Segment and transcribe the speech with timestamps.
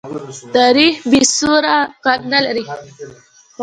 [0.55, 2.65] تاریخ بې سرو ږغ نه لري.